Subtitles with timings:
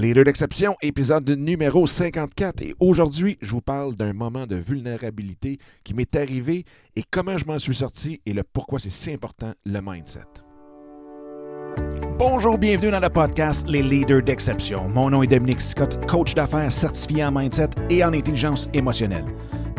[0.00, 2.62] Leader d'exception, épisode numéro 54.
[2.62, 6.64] Et aujourd'hui, je vous parle d'un moment de vulnérabilité qui m'est arrivé
[6.96, 10.20] et comment je m'en suis sorti et le pourquoi c'est si important, le mindset.
[12.18, 14.88] Bonjour, bienvenue dans le podcast Les Leaders d'exception.
[14.88, 19.26] Mon nom est Dominique Scott, coach d'affaires certifié en mindset et en intelligence émotionnelle.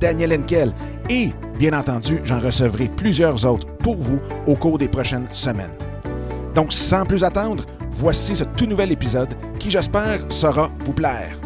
[0.00, 0.72] Daniel Henkel
[1.10, 5.72] et, bien entendu, j'en recevrai plusieurs autres pour vous au cours des prochaines semaines.
[6.54, 11.38] Donc, sans plus attendre, voici ce tout nouvel épisode qui, j'espère, saura vous plaire.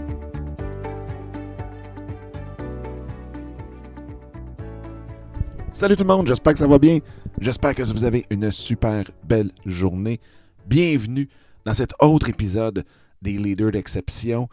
[5.71, 6.99] Salut tout le monde, j'espère que ça va bien.
[7.41, 10.21] J'espère que vous avez une super belle journée.
[10.67, 11.29] Bienvenue
[11.65, 12.85] dans cet autre épisode
[13.21, 14.49] des Leaders d'exception.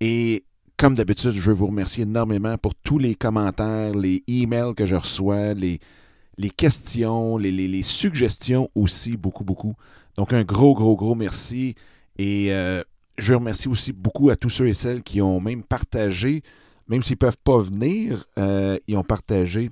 [0.00, 0.44] Et
[0.76, 4.96] comme d'habitude, je veux vous remercier énormément pour tous les commentaires, les emails que je
[4.96, 5.80] reçois, les,
[6.56, 9.76] questions, les suggestions aussi, beaucoup, beaucoup.
[10.16, 11.74] Donc un gros, gros, gros merci.
[12.18, 12.82] Et euh,
[13.18, 16.42] je remercie aussi beaucoup à tous ceux et celles qui ont même partagé,
[16.88, 19.70] même s'ils ne peuvent pas venir, euh, ils ont partagé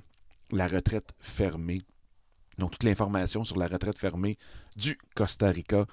[0.51, 1.81] la retraite fermée.
[2.59, 4.37] Donc, toute l'information sur la retraite fermée
[4.75, 5.85] du Costa Rica,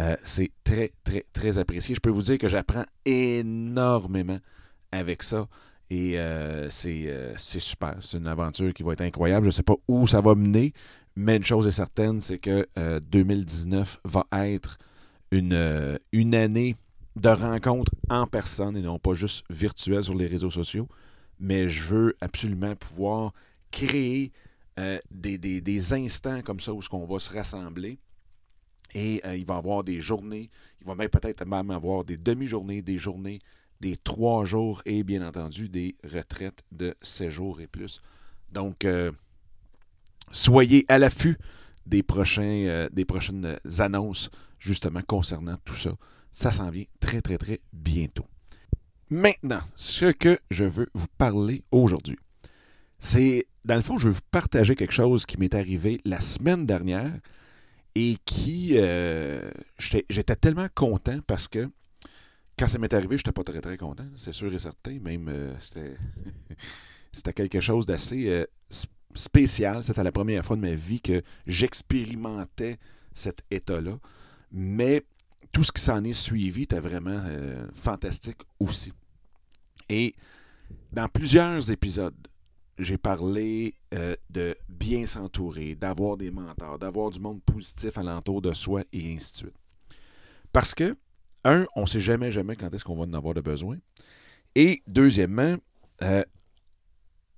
[0.00, 1.94] euh, c'est très, très, très apprécié.
[1.94, 4.38] Je peux vous dire que j'apprends énormément
[4.90, 5.46] avec ça.
[5.90, 7.96] Et euh, c'est euh, c'est super.
[8.00, 9.44] C'est une aventure qui va être incroyable.
[9.44, 10.72] Je ne sais pas où ça va mener,
[11.14, 12.66] mais une chose est certaine, c'est que
[13.00, 14.78] 2019 va être
[15.30, 16.76] une, une année
[17.16, 20.88] de rencontres en personne et non pas juste virtuelle sur les réseaux sociaux.
[21.38, 23.32] Mais je veux absolument pouvoir
[23.70, 24.32] créer
[25.10, 27.98] des, des, des, instants comme ça où on va se rassembler.
[28.94, 30.50] Et euh, il va avoir des journées,
[30.80, 33.38] il va même peut-être même avoir des demi-journées, des journées,
[33.80, 38.00] des trois jours et bien entendu des retraites de séjour et plus.
[38.52, 39.10] Donc, euh,
[40.30, 41.36] soyez à l'affût
[41.86, 45.90] des, prochains, des prochaines annonces justement concernant tout ça.
[46.30, 48.26] Ça s'en vient très, très, très bientôt.
[49.10, 52.18] Maintenant, ce que je veux vous parler aujourd'hui,
[52.98, 56.64] c'est, dans le fond, je veux vous partager quelque chose qui m'est arrivé la semaine
[56.64, 57.12] dernière
[57.94, 61.70] et qui, euh, j'étais tellement content parce que
[62.58, 64.98] quand ça m'est arrivé, je n'étais pas très, très content, c'est sûr et certain.
[65.00, 68.46] Même, euh, c'était quelque chose d'assez euh,
[69.14, 69.82] spécial.
[69.82, 72.78] C'était la première fois de ma vie que j'expérimentais
[73.14, 73.98] cet état-là.
[74.52, 75.04] Mais
[75.52, 77.22] tout ce qui s'en est suivi était vraiment
[77.72, 78.92] fantastique aussi.
[79.88, 80.14] Et
[80.92, 82.14] dans plusieurs épisodes,
[82.78, 88.52] j'ai parlé euh, de bien s'entourer, d'avoir des mentors, d'avoir du monde positif alentour de
[88.52, 89.56] soi et ainsi de suite.
[90.52, 90.96] Parce que,
[91.44, 93.76] un, on ne sait jamais, jamais quand est-ce qu'on va en avoir de besoin.
[94.54, 95.56] Et deuxièmement,
[96.02, 96.22] euh,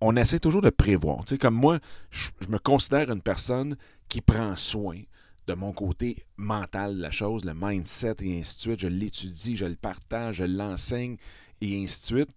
[0.01, 1.25] on essaie toujours de prévoir.
[1.25, 1.79] Tu sais, comme moi,
[2.11, 3.77] je, me considère une personne
[4.09, 5.01] qui prend soin
[5.47, 8.81] de mon côté mental la chose, le mindset et ainsi de suite.
[8.81, 11.17] Je l'étudie, je le partage, je l'enseigne
[11.61, 12.31] et ainsi de suite.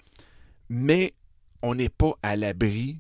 [0.70, 1.14] Mais
[1.62, 3.00] on n'est pas à l'abri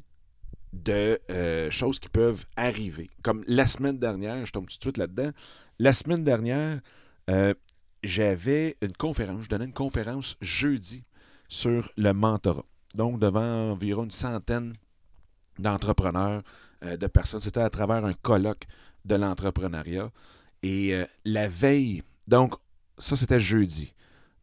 [0.73, 3.09] de euh, choses qui peuvent arriver.
[3.23, 5.31] Comme la semaine dernière, je tombe tout de suite là-dedans.
[5.79, 6.79] La semaine dernière,
[7.29, 7.53] euh,
[8.03, 11.03] j'avais une conférence, je donnais une conférence jeudi
[11.47, 12.65] sur le mentorat.
[12.95, 14.73] Donc, devant environ une centaine
[15.57, 16.43] d'entrepreneurs,
[16.83, 17.41] euh, de personnes.
[17.41, 18.65] C'était à travers un colloque
[19.05, 20.11] de l'entrepreneuriat.
[20.61, 20.93] Et
[21.23, 22.55] la veille, donc,
[22.97, 23.93] ça c'était jeudi.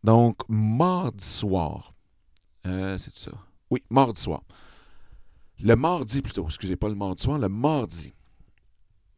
[0.02, 1.92] Donc, mardi soir,
[2.64, 3.32] c'est ça.
[3.70, 4.42] Oui, mardi soir.
[5.62, 8.12] Le mardi plutôt, excusez pas le mardi soir, le mardi,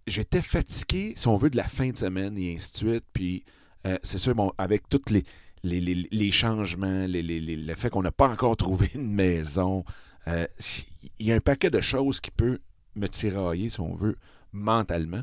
[0.06, 3.04] j'étais fatigué, si on veut, de la fin de semaine et ainsi de suite.
[3.12, 3.44] Puis,
[3.86, 5.24] euh, c'est sûr, bon, avec tous les,
[5.62, 9.84] les, changements, le fait qu'on n'a pas encore trouvé une maison,
[10.26, 10.46] euh,
[11.18, 12.58] il y a un paquet de choses qui peut
[12.94, 14.16] me tirailler, si on veut,
[14.52, 15.22] mentalement.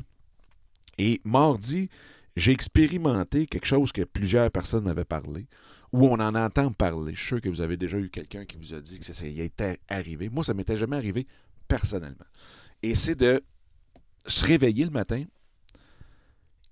[0.98, 1.88] Et mardi,
[2.36, 5.46] j'ai expérimenté quelque chose que plusieurs personnes m'avaient parlé
[5.96, 7.14] où on en entend parler.
[7.14, 9.14] Je suis sûr que vous avez déjà eu quelqu'un qui vous a dit que ça,
[9.14, 10.28] ça y était arrivé.
[10.28, 11.26] Moi, ça ne m'était jamais arrivé
[11.66, 12.26] personnellement.
[12.82, 13.42] Et c'est de
[14.26, 15.24] se réveiller le matin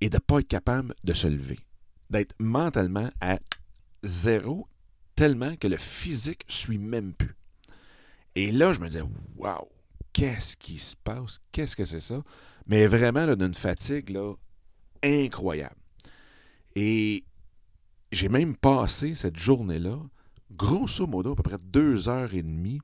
[0.01, 1.59] et de ne pas être capable de se lever.
[2.11, 3.39] D'être mentalement à
[4.03, 4.69] zéro,
[5.17, 7.35] tellement que le physique ne suit même plus.
[8.35, 9.05] Et là, je me disais,
[9.37, 9.69] waouh,
[10.13, 11.41] qu'est-ce qui se passe?
[11.51, 12.23] Qu'est-ce que c'est ça?
[12.67, 14.35] Mais vraiment, d'une fatigue là,
[15.03, 15.77] incroyable.
[16.77, 17.25] Et
[18.15, 19.99] j'ai même passé cette journée-là,
[20.53, 22.81] grosso modo, à peu près deux heures et demie,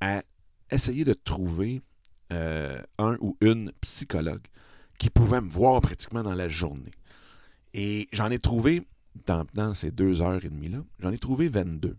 [0.00, 0.22] à
[0.70, 1.82] essayer de trouver
[2.32, 4.42] euh, un ou une psychologue
[4.98, 6.92] qui pouvait me voir pratiquement dans la journée.
[7.74, 8.86] Et j'en ai trouvé,
[9.26, 11.96] dans, ces deux heures et demie-là, j'en ai trouvé 22.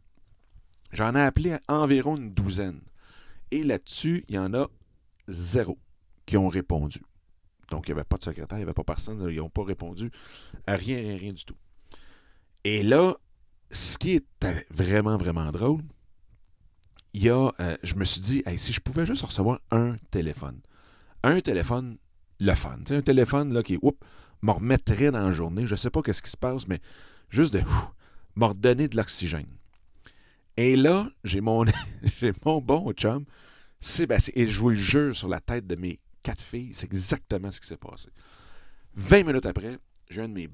[0.92, 2.81] J'en ai appelé environ une douzaine.
[3.52, 4.68] Et là-dessus, il y en a
[5.28, 5.78] zéro
[6.25, 7.02] qui ont répondu.
[7.70, 9.64] Donc, il n'y avait pas de secrétaire, il n'y avait pas personne, ils n'ont pas
[9.64, 10.12] répondu
[10.68, 11.56] à rien, rien du tout.
[12.63, 13.15] Et là,
[13.71, 15.81] ce qui était vraiment, vraiment drôle,
[17.15, 20.60] euh, je me suis dit, si je pouvais juste recevoir un téléphone,
[21.24, 21.98] un téléphone,
[22.39, 23.77] le fun, un téléphone là, qui,
[24.42, 26.81] me remettrait dans la journée, je ne sais pas qu'est-ce qui se passe, mais
[27.30, 27.62] juste de,
[28.36, 29.48] me redonner de l'oxygène.
[30.57, 31.65] Et là, j'ai mon,
[32.45, 33.25] mon bon chum,
[34.36, 37.60] et je vous le jure sur la tête de mes quatre filles, c'est exactement ce
[37.60, 38.10] qui s'est passé.
[38.95, 39.77] 20 minutes après,
[40.13, 40.50] j'ai un de mes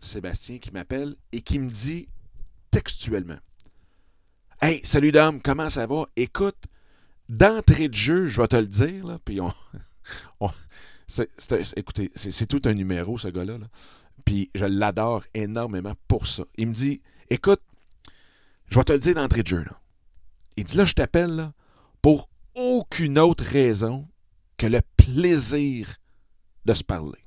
[0.00, 2.08] Sébastien, qui m'appelle et qui me dit
[2.72, 3.38] textuellement
[4.60, 6.08] Hey, salut Dom, comment ça va?
[6.16, 6.64] Écoute,
[7.28, 9.52] d'entrée de jeu, je vais te le dire, là, puis on.
[11.76, 13.58] écoutez, c'est tout un numéro, ce gars-là.
[14.24, 16.42] Puis je l'adore énormément pour ça.
[16.56, 17.00] Il me dit
[17.30, 17.62] Écoute,
[18.66, 19.62] je vais te le dire d'entrée de jeu.
[19.62, 19.80] Là.
[20.56, 21.52] Il dit Là, je t'appelle
[22.02, 24.08] pour aucune autre raison
[24.56, 25.94] que le plaisir
[26.64, 27.24] de se parler.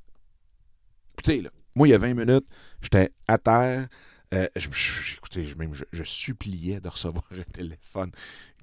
[1.13, 2.45] Écoutez, là, moi, il y a 20 minutes,
[2.81, 3.87] j'étais à terre.
[4.33, 8.11] Euh, je, écoutez, même, je, suppliais de recevoir un téléphone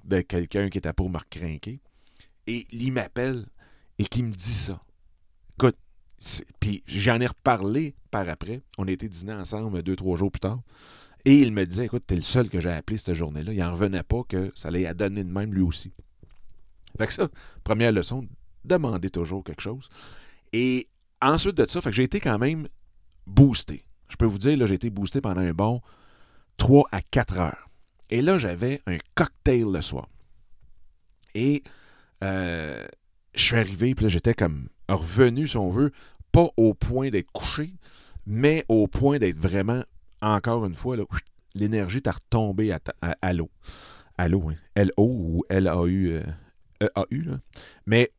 [0.03, 1.79] de quelqu'un qui était pour me recrinquer.
[2.47, 3.45] Et il m'appelle
[3.99, 4.81] et qui me dit ça.
[5.57, 5.77] Écoute,
[6.59, 8.61] puis j'en ai reparlé par après.
[8.77, 10.61] On a été dîner ensemble deux, trois jours plus tard.
[11.25, 13.53] Et il me disait, écoute, t'es le seul que j'ai appelé cette journée-là.
[13.53, 15.91] Il n'en revenait pas que ça allait à donner de même lui aussi.
[16.97, 17.29] Fait que ça,
[17.63, 18.25] première leçon,
[18.63, 19.89] demandez toujours quelque chose.
[20.53, 20.87] Et
[21.21, 22.67] ensuite de ça, j'ai été quand même
[23.29, 23.85] boosté.
[24.09, 25.81] Je peux vous dire, là, j'ai été boosté pendant un bon
[26.57, 27.69] 3 à 4 heures.
[28.09, 30.09] Et là, j'avais un cocktail le soir.
[31.35, 31.63] Et
[32.23, 32.85] euh,
[33.33, 35.91] je suis arrivé, puis là, j'étais comme revenu, si on veut,
[36.31, 37.73] pas au point d'être couché,
[38.25, 39.83] mais au point d'être vraiment,
[40.21, 40.97] encore une fois,
[41.53, 42.79] l'énergie t'a retombé à,
[43.21, 43.51] à, l'eau.
[44.17, 44.55] À l'eau, hein.
[44.75, 46.13] L-O ou L-A-U.
[46.13, 46.23] Euh,
[46.81, 47.39] E-A-U, là.
[47.85, 48.11] Mais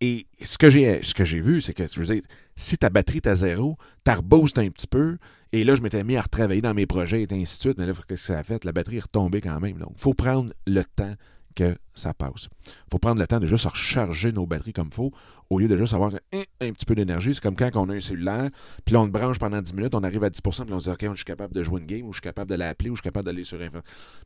[0.00, 2.22] et ce que j'ai ce que j'ai vu, c'est que je veux dire,
[2.60, 5.16] si ta batterie est à zéro, tu reboost un petit peu,
[5.52, 7.86] et là, je m'étais mis à retravailler dans mes projets et ainsi de suite, mais
[7.86, 8.64] là, qu'est-ce que ça a fait?
[8.64, 9.78] La batterie est retombée quand même.
[9.78, 11.14] Donc, il faut prendre le temps
[11.56, 12.48] que ça passe.
[12.66, 15.10] Il faut prendre le temps de juste recharger nos batteries comme il faut,
[15.48, 17.34] au lieu de juste avoir un, petit peu d'énergie.
[17.34, 18.50] C'est comme quand on a un cellulaire,
[18.84, 20.90] puis on le branche pendant 10 minutes, on arrive à 10% puis on se dit,
[20.90, 22.94] OK, je suis capable de jouer une game, ou je suis capable de l'appeler, ou
[22.94, 23.68] je suis capable d'aller sur un...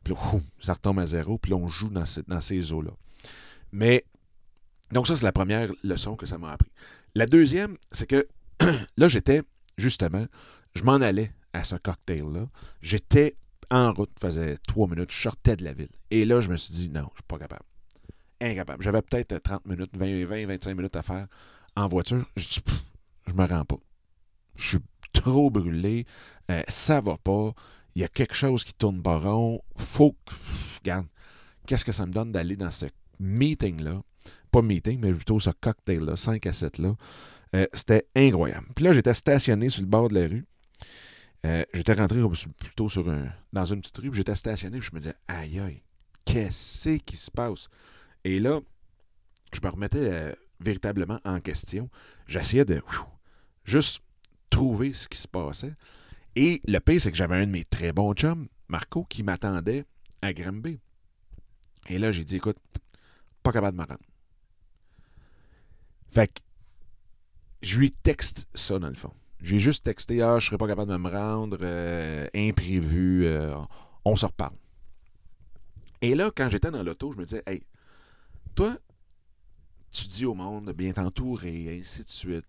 [0.03, 0.13] Puis
[0.59, 2.91] ça retombe à zéro, puis on joue dans, dans ces eaux-là.
[3.71, 4.05] Mais
[4.91, 6.69] donc, ça, c'est la première leçon que ça m'a appris.
[7.15, 8.27] La deuxième, c'est que
[8.97, 9.41] là, j'étais,
[9.77, 10.25] justement,
[10.75, 12.47] je m'en allais à ce cocktail-là.
[12.81, 13.37] J'étais
[13.71, 15.89] en route, faisait trois minutes, je sortais de la ville.
[16.11, 17.63] Et là, je me suis dit, non, je suis pas capable.
[18.41, 18.83] Incapable.
[18.83, 21.27] J'avais peut-être 30 minutes, 20, 20, 25 minutes à faire
[21.77, 22.25] en voiture.
[22.35, 22.61] Je dis,
[23.27, 23.79] je me rends pas.
[24.57, 24.79] Je suis
[25.13, 26.05] trop brûlé.
[26.51, 27.53] Euh, ça va pas.
[27.95, 29.61] Il y a quelque chose qui tourne pas rond.
[29.77, 30.33] Faut que.
[30.79, 31.07] regarde,
[31.65, 32.87] qu'est-ce que ça me donne d'aller dans ce
[33.19, 34.01] meeting-là?
[34.51, 36.95] Pas meeting, mais plutôt ce cocktail-là, 5 à 7-là.
[37.55, 38.67] Euh, c'était incroyable.
[38.75, 40.45] Puis là, j'étais stationné sur le bord de la rue.
[41.45, 42.19] Euh, j'étais rentré
[42.57, 45.83] plutôt sur un, dans une petite rue, j'étais stationné, puis je me disais, aïe aïe,
[46.25, 47.67] qu'est-ce qui se passe?
[48.23, 48.59] Et là,
[49.53, 51.89] je me remettais euh, véritablement en question.
[52.27, 52.81] J'essayais de
[53.63, 54.01] juste
[54.49, 55.73] trouver ce qui se passait.
[56.35, 59.85] Et le pire, c'est que j'avais un de mes très bons chums, Marco, qui m'attendait
[60.21, 60.79] à Granby.
[61.87, 62.57] Et là, j'ai dit, écoute,
[63.43, 64.01] pas capable de me rendre.
[66.15, 66.41] Fait que
[67.61, 69.11] je lui texte ça, dans le fond.
[69.41, 73.25] Je lui ai juste texté Ah, je serais pas capable de me rendre, euh, imprévu,
[73.25, 73.53] euh,
[74.05, 74.55] on se reparle.
[76.01, 77.63] Et là, quand j'étais dans l'auto, je me disais Hey,
[78.55, 78.77] toi,
[79.91, 82.45] tu dis au monde de bien t'entourer, et ainsi de suite.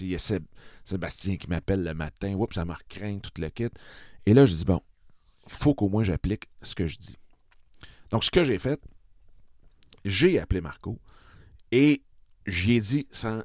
[0.00, 0.38] Y a
[0.84, 3.68] Sébastien qui m'appelle le matin, oups, ça m'a craint tout le kit.
[4.26, 4.80] Et là, je dis Bon,
[5.48, 7.16] faut qu'au moins j'applique ce que je dis.
[8.10, 8.80] Donc, ce que j'ai fait,
[10.04, 11.00] j'ai appelé Marco
[11.72, 12.02] et
[12.48, 13.42] j'y ai dit sans,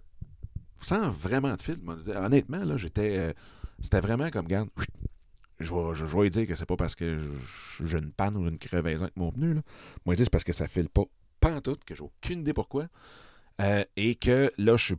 [0.82, 2.04] sans vraiment de film.
[2.08, 3.18] Honnêtement, là, j'étais.
[3.18, 3.34] Euh,
[3.80, 4.70] c'était vraiment comme, garde,
[5.60, 7.20] je vais, je, dire que c'est pas parce que
[7.84, 9.54] j'ai une panne ou une crevaison avec mon pneu.
[9.54, 9.62] Là.
[10.06, 11.06] Moi, je c'est parce que ça file pas,
[11.62, 12.88] tout, que j'ai aucune idée pourquoi.
[13.62, 14.96] Euh, et que là, je suis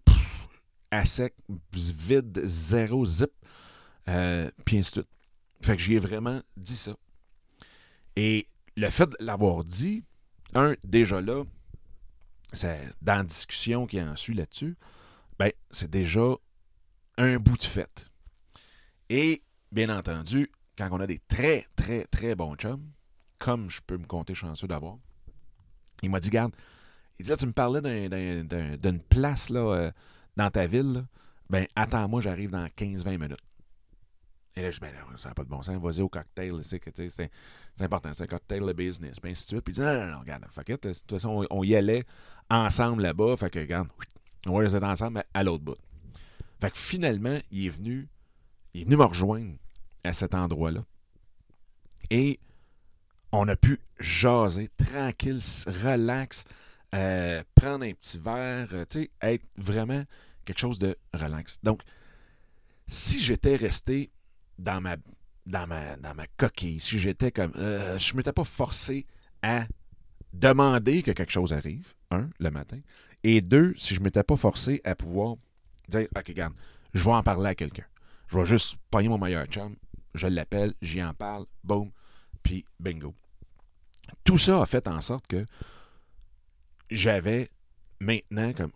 [0.90, 1.34] à sec,
[1.72, 3.30] vide, zéro zip.
[4.08, 5.08] Euh, puis ainsi de suite.
[5.62, 6.94] Fait que j'y ai vraiment dit ça.
[8.16, 8.46] Et
[8.76, 10.04] le fait de l'avoir dit,
[10.54, 11.44] un, déjà là,
[13.02, 14.76] dans la discussion qui en suit là-dessus,
[15.38, 16.34] ben, c'est déjà
[17.16, 18.10] un bout de fait.
[19.10, 19.42] Et
[19.72, 22.90] bien entendu, quand on a des très, très, très bons chums,
[23.38, 24.96] comme je peux me compter chanceux d'avoir,
[26.02, 26.54] il m'a dit, garde,
[27.18, 29.90] il dit, là, tu me parlais d'une place là, euh,
[30.36, 31.04] dans ta ville,
[31.50, 33.38] ben attends-moi, j'arrive dans 15-20 minutes.
[34.56, 37.30] Et là, je dis, ben ça n'a pas de bon sens, vas-y au cocktail, c'est,
[37.80, 39.60] important, c'est un cocktail de business, suite.
[39.62, 42.04] Puis il dit, non, non, non, regarde, de toute façon, on, y allait
[42.48, 43.88] ensemble là-bas, fait que, regarde,
[44.46, 45.76] on va rester ensemble à l'autre bout.
[46.60, 48.08] Fait que finalement, il est venu,
[48.74, 49.54] il est venu me rejoindre
[50.04, 50.84] à cet endroit-là.
[52.10, 52.38] Et
[53.32, 56.44] on a pu jaser tranquille, relax,
[56.94, 60.04] euh, prendre un petit verre, euh, tu sais, être vraiment
[60.44, 61.58] quelque chose de relax.
[61.64, 61.82] Donc,
[62.86, 64.10] si j'étais resté
[64.58, 64.96] dans ma,
[65.46, 67.52] dans ma, coquille, si j'étais comme.
[67.56, 69.06] Euh, je ne m'étais pas forcé
[69.42, 69.66] à
[70.32, 72.78] demander que quelque chose arrive, un, le matin,
[73.22, 75.36] et deux, si je ne m'étais pas forcé à pouvoir
[75.88, 76.54] dire OK, regarde,
[76.92, 77.84] je vais en parler à quelqu'un.
[78.28, 79.76] Je vais juste pogner mon meilleur chum,
[80.14, 81.90] je l'appelle, j'y en parle, boum,
[82.42, 83.14] puis bingo.
[84.24, 85.44] Tout ça a fait en sorte que
[86.90, 87.50] j'avais
[88.00, 88.72] maintenant comme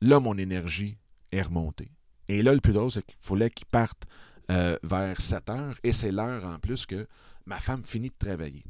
[0.00, 0.96] là mon énergie
[1.32, 1.90] est remontée.
[2.28, 4.06] Et là, le plus drôle, c'est qu'il fallait qu'il parte
[4.50, 7.06] euh, vers 7 heures et c'est l'heure en plus que
[7.46, 8.64] ma femme finit de travailler.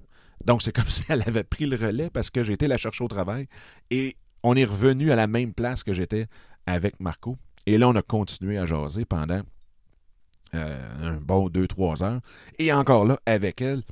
[0.44, 3.08] Donc, c'est comme si elle avait pris le relais parce que été la chercher au
[3.08, 3.46] travail
[3.90, 6.26] et on est revenu à la même place que j'étais
[6.66, 7.36] avec Marco.
[7.66, 9.42] Et là, on a continué à jaser pendant
[10.54, 12.20] euh, un bon 2-3 heures.
[12.58, 13.82] Et encore là, avec elle,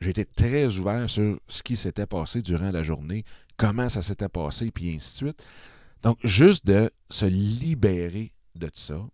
[0.00, 3.24] j'étais très ouvert sur ce qui s'était passé durant la journée,
[3.56, 5.44] comment ça s'était passé, puis ainsi de suite.
[6.02, 9.06] Donc, juste de se libérer de ça,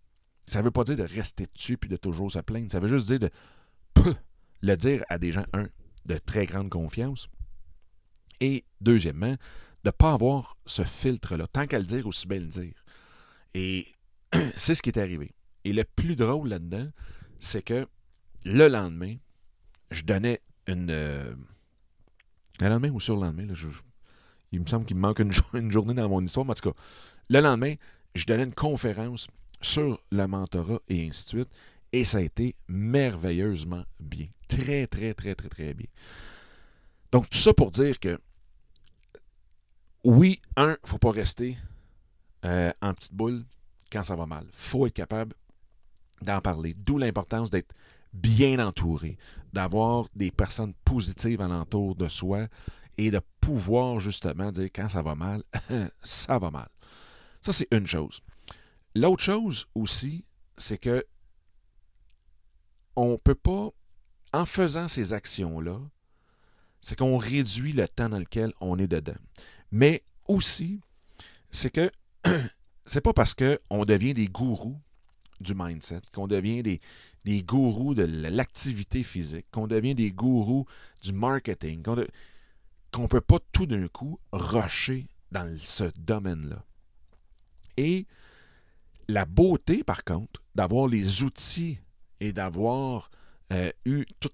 [0.47, 2.71] ça ne veut pas dire de rester dessus puis de toujours se plaindre.
[2.71, 3.29] Ça veut juste dire de
[4.61, 5.67] le dire à des gens, un,
[6.05, 7.29] de très grande confiance.
[8.39, 9.35] Et deuxièmement,
[9.83, 11.47] de ne pas avoir ce filtre-là.
[11.47, 12.73] Tant qu'à le dire, aussi bien le dire.
[13.53, 13.87] Et
[14.55, 15.33] c'est ce qui est arrivé.
[15.63, 16.89] Et le plus drôle là-dedans,
[17.39, 17.87] c'est que
[18.45, 19.15] le lendemain,
[19.91, 20.89] je donnais une.
[20.91, 21.35] Euh,
[22.61, 23.53] le lendemain ou sur le lendemain,
[24.51, 25.19] il me semble qu'il me manque
[25.53, 26.79] une, journée dans mon histoire, mais en tout cas,
[27.29, 27.75] le lendemain,
[28.15, 29.27] je donnais une conférence
[29.61, 31.49] sur le mentorat et ainsi de suite.
[31.91, 34.27] Et ça a été merveilleusement bien.
[34.47, 35.87] Très, très, très, très, très bien.
[37.11, 38.19] Donc, tout ça pour dire que,
[40.03, 41.57] oui, un, il ne faut pas rester
[42.45, 43.43] euh, en petite boule
[43.91, 44.45] quand ça va mal.
[44.47, 45.33] Il faut être capable
[46.21, 46.73] d'en parler.
[46.73, 47.73] D'où l'importance d'être
[48.13, 49.17] bien entouré,
[49.53, 52.47] d'avoir des personnes positives alentour de soi
[52.97, 55.43] et de pouvoir justement dire quand ça va mal,
[56.03, 56.69] ça va mal.
[57.41, 58.21] Ça, c'est une chose.
[58.97, 60.25] L'autre chose aussi,
[60.57, 61.05] c'est que
[62.95, 63.69] on ne peut pas,
[64.33, 65.79] en faisant ces actions-là,
[66.81, 69.21] c'est qu'on réduit le temps dans lequel on est dedans.
[69.71, 70.81] Mais aussi,
[71.51, 71.91] c'est que
[72.87, 74.81] c'est pas parce qu'on devient des gourous
[75.41, 76.81] du mindset, qu'on devient des,
[77.23, 80.65] des gourous de l'activité physique, qu'on devient des gourous
[81.03, 86.65] du marketing, qu'on ne peut pas tout d'un coup rusher dans ce domaine-là.
[87.77, 88.07] Et
[89.07, 91.79] la beauté, par contre, d'avoir les outils
[92.19, 93.09] et d'avoir
[93.53, 94.33] euh, eu toute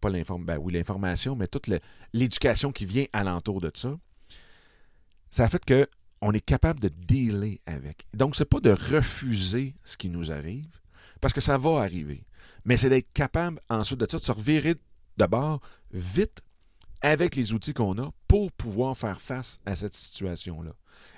[0.00, 1.70] pas l'information, ben l'information, mais toute
[2.12, 3.96] l'éducation qui vient alentour de ça,
[5.30, 5.88] ça fait que
[6.20, 8.06] on est capable de dealer avec.
[8.12, 10.80] Donc, ce n'est pas de refuser ce qui nous arrive,
[11.20, 12.24] parce que ça va arriver.
[12.64, 14.74] Mais c'est d'être capable ensuite de ça, de se revirer
[15.16, 15.60] d'abord
[15.92, 16.42] vite
[17.00, 20.72] avec les outils qu'on a pour pouvoir faire face à cette situation-là.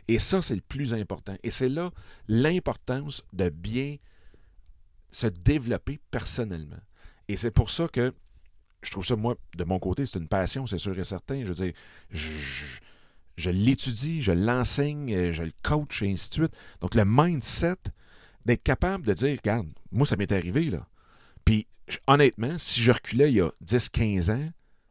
[0.09, 1.37] Et ça, c'est le plus important.
[1.43, 1.91] Et c'est là
[2.29, 3.97] l'importance de bien
[5.11, 6.81] se développer personnellement.
[7.29, 8.13] Et c'est pour ça que
[8.83, 11.43] je trouve ça, moi, de mon côté, c'est une passion, c'est sûr et certain.
[11.43, 11.73] Je veux dire,
[12.11, 16.57] je, l'étudie, je l'enseigne, euh, je le coach, et ainsi de suite.
[16.81, 17.77] Donc, le mindset,
[18.45, 20.87] d'être capable de dire, regarde, moi, ça m'est arrivé, là.
[21.45, 21.67] Puis,
[22.07, 24.51] honnêtement, si je reculais il y a 10, 15 ans,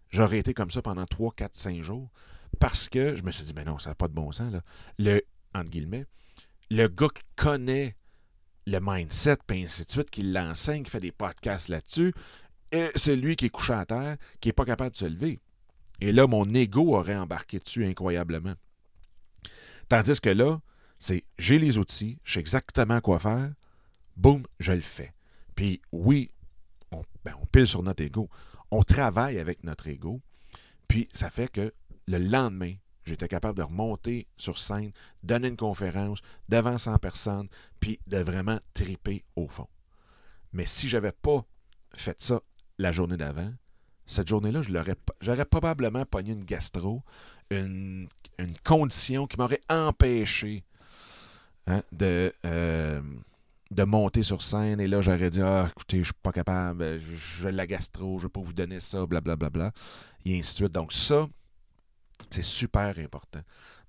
[0.10, 2.10] j'aurais été comme ça pendant 3, 4, 5 jours.
[2.62, 4.62] Parce que je me suis dit, mais non, ça n'a pas de bon sens, là.
[5.00, 5.24] Le,
[5.56, 6.06] entre guillemets,
[6.70, 7.96] le gars qui connaît
[8.68, 12.14] le mindset, puis ainsi de suite, qui l'enseigne, qui fait des podcasts là-dessus,
[12.96, 15.40] c'est lui qui est couché à terre, qui n'est pas capable de se lever.
[16.02, 18.54] Et là, mon ego aurait embarqué dessus incroyablement.
[19.90, 20.62] Tandis que là,
[21.00, 23.52] c'est j'ai les outils, je sais exactement quoi faire,
[24.18, 25.14] boum, je le fais.
[25.56, 26.30] Puis oui,
[26.92, 28.30] on, ben, on pile sur notre ego.
[28.70, 30.22] On travaille avec notre ego.
[30.88, 31.74] Puis ça fait que
[32.12, 32.74] le lendemain,
[33.06, 34.92] j'étais capable de remonter sur scène,
[35.24, 37.48] donner une conférence devant 100 personnes,
[37.80, 39.68] puis de vraiment triper au fond.
[40.54, 41.46] Mais si je n'avais pas
[41.94, 42.42] fait ça
[42.78, 43.52] la journée d'avant,
[44.06, 44.62] cette journée-là,
[45.22, 47.02] j'aurais probablement pogné une gastro,
[47.50, 48.08] une,
[48.64, 50.64] condition qui m'aurait empêché
[51.68, 53.02] hein, de, euh,
[53.70, 57.48] de monter sur scène et là, j'aurais dit Ah, écoutez, je suis pas capable, je
[57.48, 59.36] la gastro, je vais pas vous donner ça, blablabla.
[59.36, 59.74] Bla, bla, bla,
[60.26, 60.72] et ainsi de suite.
[60.72, 61.28] Donc, ça,
[62.30, 63.42] c'est super important.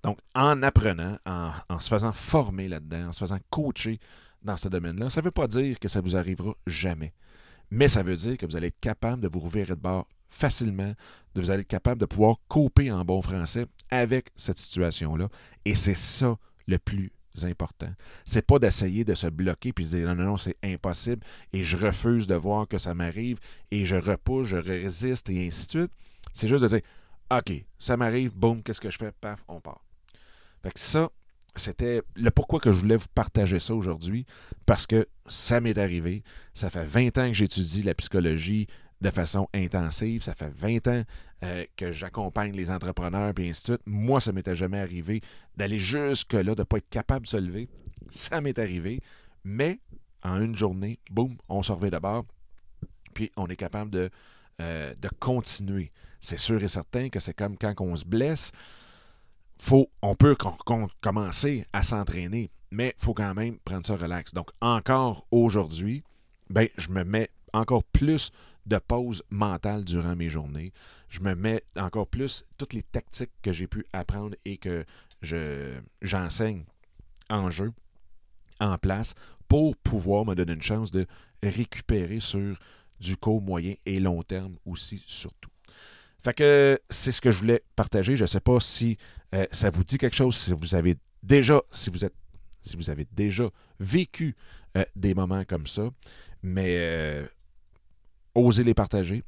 [0.02, 4.00] Donc, en apprenant, en, se faisant former là-dedans, en se faisant coacher
[4.42, 7.12] dans ce domaine-là, ça ne veut pas dire que ça vous arrivera jamais.
[7.70, 10.94] Mais ça veut dire que vous allez être capable de vous revirer de bord facilement,
[11.34, 15.28] de vous allez être capable de pouvoir couper en bon français avec cette situation-là.
[15.64, 16.36] Et c'est ça
[16.66, 17.12] le plus
[17.42, 17.90] important.
[18.24, 21.64] C'est pas d'essayer de se bloquer puis de dire non, non, non, c'est impossible et
[21.64, 23.38] je refuse de voir que ça m'arrive
[23.70, 25.92] et je repousse, je résiste et ainsi de suite.
[26.32, 26.80] C'est juste de dire
[27.32, 29.10] OK, ça m'arrive, boum, qu'est-ce que je fais?
[29.10, 29.82] Paf, on part.
[30.62, 31.10] Fait que ça,
[31.56, 34.26] c'était le pourquoi que je voulais vous partager ça aujourd'hui,
[34.66, 36.22] parce que ça m'est arrivé.
[36.52, 38.66] Ça fait 20 ans que j'étudie la psychologie
[39.00, 40.22] de façon intensive.
[40.22, 41.02] Ça fait 20 ans
[41.44, 43.82] euh, que j'accompagne les entrepreneurs, et ainsi de suite.
[43.86, 45.22] Moi, ça m'était jamais arrivé
[45.56, 47.68] d'aller jusque-là, de ne pas être capable de se lever.
[48.10, 49.00] Ça m'est arrivé.
[49.42, 49.80] Mais
[50.22, 52.26] en une journée, boum, on se revient d'abord.
[53.14, 54.10] Puis on est capable de,
[54.62, 55.90] euh, de continuer.
[56.20, 58.52] C'est sûr et certain que c'est comme quand on se blesse
[59.62, 60.36] faut, on peut
[61.00, 64.34] commencer à s'entraîner, mais il faut quand même prendre ça relax.
[64.34, 66.02] Donc, encore aujourd'hui,
[66.50, 68.32] ben, je me mets encore plus
[68.66, 70.72] de pause mentale durant mes journées.
[71.08, 74.84] Je me mets encore plus toutes les tactiques que j'ai pu apprendre et que
[75.20, 76.64] je, j'enseigne
[77.30, 77.72] en jeu,
[78.58, 79.14] en place,
[79.46, 81.06] pour pouvoir me donner une chance de
[81.40, 82.56] récupérer sur
[83.02, 85.50] du court, moyen et long terme aussi, surtout.
[86.22, 88.16] Fait que c'est ce que je voulais partager.
[88.16, 88.96] Je ne sais pas si
[89.34, 92.14] euh, ça vous dit quelque chose, si vous avez déjà, si vous êtes,
[92.62, 94.36] si vous avez déjà vécu
[94.76, 95.90] euh, des moments comme ça,
[96.42, 97.26] mais euh,
[98.36, 99.24] osez les partager.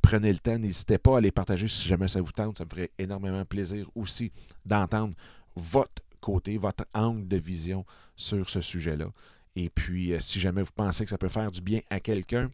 [0.00, 2.58] prenez le temps, n'hésitez pas à les partager si jamais ça vous tente.
[2.58, 4.30] Ça me ferait énormément plaisir aussi
[4.64, 5.14] d'entendre
[5.56, 9.06] votre côté, votre angle de vision sur ce sujet-là.
[9.56, 12.50] Et puis, si jamais vous pensez que ça peut faire du bien à quelqu'un,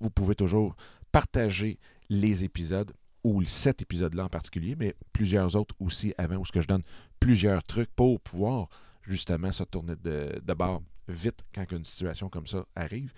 [0.00, 0.76] vous pouvez toujours
[1.10, 2.92] partager les épisodes
[3.24, 6.82] ou cet épisode-là en particulier, mais plusieurs autres aussi avant où ce que je donne
[7.20, 8.68] plusieurs trucs pour pouvoir
[9.02, 13.12] justement se tourner de, de bord vite quand une situation comme ça arrive.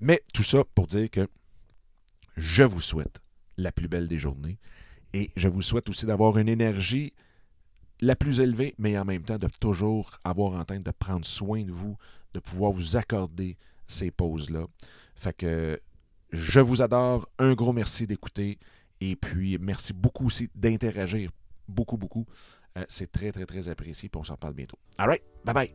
[0.00, 1.28] Mais tout ça pour dire que
[2.36, 3.20] je vous souhaite
[3.56, 4.58] la plus belle des journées
[5.12, 7.12] et je vous souhaite aussi d'avoir une énergie
[8.00, 11.64] la plus élevée, mais en même temps de toujours avoir en tête de prendre soin
[11.64, 11.96] de vous,
[12.34, 13.56] de pouvoir vous accorder
[13.88, 14.66] ces pauses-là.
[15.16, 15.80] Fait que
[16.30, 17.28] je vous adore.
[17.38, 18.58] Un gros merci d'écouter.
[19.00, 21.30] Et puis, merci beaucoup aussi d'interagir.
[21.68, 22.26] Beaucoup, beaucoup.
[22.76, 24.08] Euh, c'est très, très, très apprécié.
[24.08, 24.78] Puis on s'en parle bientôt.
[24.98, 25.22] All right.
[25.44, 25.74] Bye bye.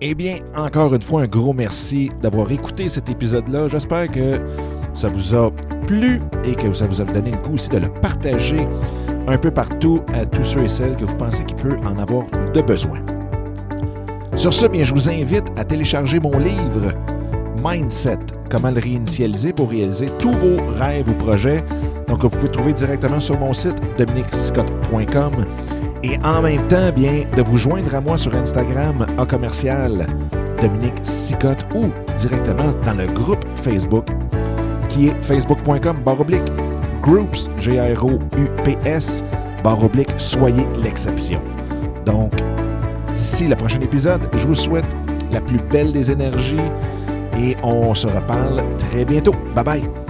[0.00, 3.66] Eh bien, encore une fois, un gros merci d'avoir écouté cet épisode-là.
[3.66, 4.38] J'espère que
[4.94, 5.50] ça vous a
[5.86, 8.64] plu et que ça vous a donné le coup aussi de le partager
[9.26, 12.26] un peu partout à tous ceux et celles que vous pensez qu'il peut en avoir
[12.52, 13.17] de besoin.
[14.38, 16.92] Sur ce, bien, je vous invite à télécharger mon livre
[17.60, 21.64] Mindset, comment le réinitialiser pour réaliser tous vos rêves ou projets.
[22.06, 25.32] Donc, vous pouvez trouver directement sur mon site dominicscott.com
[26.04, 30.06] et en même temps, bien, de vous joindre à moi sur Instagram à commercial
[30.62, 34.06] Dominique Sicotte ou directement dans le groupe Facebook
[34.88, 36.48] qui est facebook.com baroblique
[37.02, 39.24] groups, G-R-O-U-P-S,
[39.64, 41.40] baroblique soyez l'exception.
[42.06, 42.34] Donc,
[43.12, 44.86] d'ici le prochain épisode, je vous souhaite
[45.32, 46.56] la plus belle des énergies,
[47.38, 49.34] et on se reparle très bientôt.
[49.54, 50.07] Bye bye.